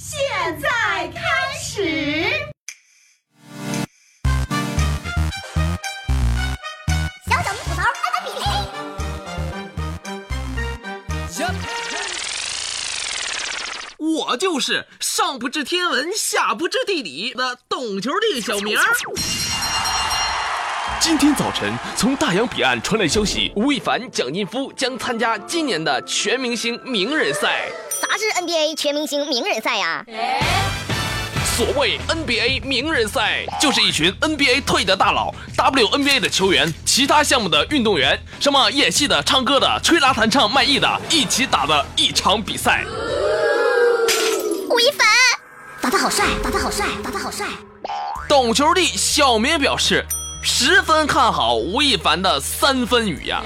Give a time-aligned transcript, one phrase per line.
[0.00, 0.16] 现
[0.60, 0.68] 在
[1.08, 1.20] 开
[1.60, 2.30] 始。
[7.26, 7.82] 小小吐槽
[8.22, 8.68] NBA。
[13.98, 18.78] 我就是上不知天文下不知地理的懂球帝小明。
[21.00, 27.68] 今天早晨，从大洋彼岸传来消息，吴亦凡、蒋劲夫将参加今年的全明星名人赛。
[28.00, 30.04] 啥是 NBA 全明星名人赛呀？
[31.56, 42.84] 所谓 NBA 名人赛，就是一群 NBA 退的大佬、WNBA 的球员、其他项目的运动员，什么演戏的、唱歌的、吹拉弹唱卖艺的，一起打的一场比赛。
[44.70, 45.06] 吴亦凡，
[45.80, 47.46] 打得好帅，打得好帅，打得好帅。
[48.28, 50.04] 懂球帝小明表示。
[50.40, 53.42] 十分看好吴亦凡的三分雨呀，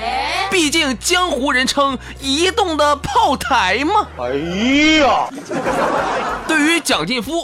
[0.50, 4.06] 毕竟江湖人称移动的炮台嘛。
[4.18, 4.28] 哎
[5.00, 5.28] 呀，
[6.46, 7.42] 对于蒋劲夫，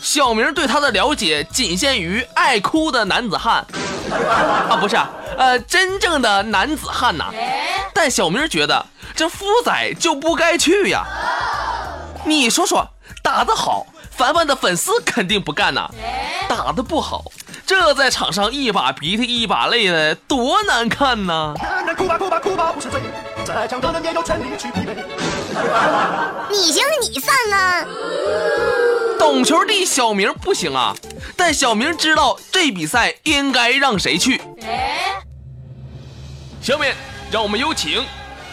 [0.00, 3.66] 小明对他的了解仅限于爱哭的男子汉
[4.68, 4.96] 啊，不是，
[5.36, 7.26] 呃，真正的男子汉呐。
[7.94, 11.04] 但小明觉得这夫仔就不该去呀。
[12.24, 12.88] 你说说，
[13.22, 15.90] 打得好，凡凡的粉丝肯定不干呐；
[16.48, 17.24] 打得不好。
[17.70, 21.54] 这在场上一把鼻涕一把泪的，多难看呐！
[21.96, 23.00] 哭吧哭吧哭吧不是罪，
[23.44, 24.96] 再强的人也有权利去疲惫。
[26.50, 27.84] 你行你上啊！
[29.20, 30.96] 懂球的小明不行啊，
[31.36, 34.42] 但小明知道这比赛应该让谁去。
[36.60, 36.96] 下面
[37.30, 38.04] 让我们有请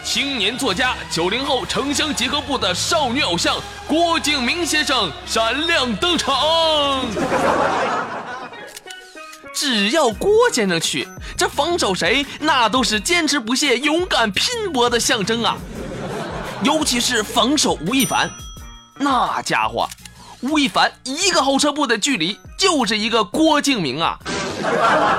[0.04, 3.56] 青年作家、九零后城乡结合部的少女偶像
[3.88, 7.04] 郭敬明先生闪亮登场。
[9.60, 15.56] 只要郭先生去，这防守谁那都是坚持不懈、勇敢拼搏的象征啊！
[16.62, 18.30] 尤其是防守吴亦凡，
[18.98, 19.88] 那家伙，
[20.42, 24.16] 吴亦凡一个后撤步的距离就是一个郭敬明啊！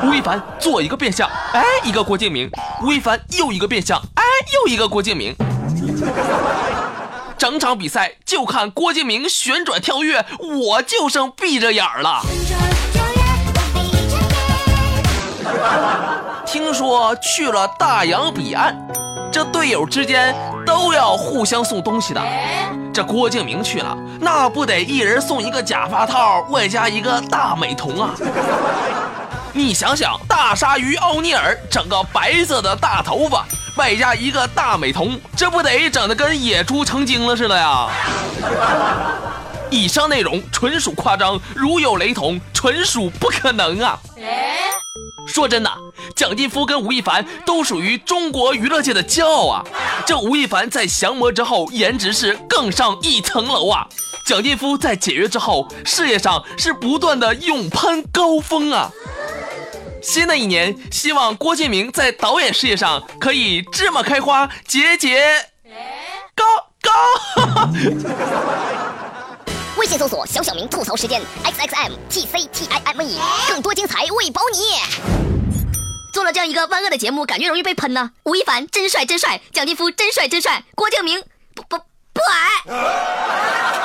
[0.05, 2.47] 吴亦凡左一个变向，哎，一个郭敬明；
[2.81, 4.23] 吴亦凡右一个变向，哎，
[4.53, 5.35] 又一个郭敬明。
[7.37, 12.21] 整场比赛就看郭敬明旋转跳跃，我就剩闭着眼了。
[16.51, 18.75] 听说去了大洋彼岸，
[19.31, 22.19] 这队友之间都要互相送东西的。
[22.91, 28.15] 这郭敬明去了，那不得一人送一个假发套，外加一个大美瞳啊！
[29.53, 33.45] 你想想，大鲨鱼奥尼尔整个白色的大头发，
[33.77, 37.87] 外加一个大美瞳，这不得整的跟野猪成精了似的呀？
[39.69, 43.99] 以上内容纯属夸张，如有雷同，纯属不可能啊！
[45.29, 45.71] 说真的，
[46.15, 49.63] 蒋劲夫跟吴亦凡都属于中国娱乐界的骄傲啊！
[50.05, 53.87] 这吴亦凡在降魔之后，颜值是更上一层楼啊！
[54.25, 58.91] 蒋劲夫在解约之后，事业上是不断的勇攀高峰啊！
[60.01, 65.45] 新的一年，希望郭敬明在导演事业上可以芝麻开花，节节
[66.35, 66.43] 高
[66.81, 66.91] 高。
[69.77, 73.17] 微信搜索“小小明吐槽时间 ”，x x m t c t i m e，
[73.47, 74.68] 更多精彩为保你。
[76.39, 78.11] 这样一个万恶的节目，感觉容易被喷呢。
[78.23, 81.21] 吴亦凡真帅真帅，蒋劲夫真帅真帅，郭敬明
[81.53, 83.78] 不不不矮。